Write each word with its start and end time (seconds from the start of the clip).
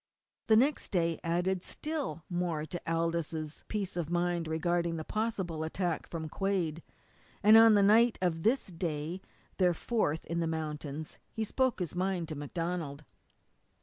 The 0.47 0.55
next 0.55 0.89
day 0.89 1.19
added 1.23 1.61
still 1.61 2.23
more 2.27 2.65
to 2.65 2.81
Aldous' 2.91 3.63
peace 3.67 3.95
of 3.95 4.09
mind 4.09 4.47
regarding 4.47 4.97
possible 5.03 5.63
attack 5.63 6.07
from 6.07 6.27
Quade, 6.27 6.81
and 7.43 7.55
on 7.55 7.75
the 7.75 7.83
night 7.83 8.17
of 8.19 8.41
this 8.41 8.65
day, 8.65 9.21
their 9.57 9.75
fourth 9.75 10.25
in 10.25 10.39
the 10.39 10.47
mountains, 10.47 11.19
he 11.31 11.43
spoke 11.43 11.77
his 11.79 11.93
mind 11.93 12.29
to 12.29 12.35
MacDonald. 12.35 13.05